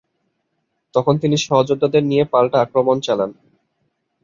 [0.95, 3.31] তখন তিনি সহযোদ্ধাদের নিয়ে পাল্টা আক্রমণ চালান।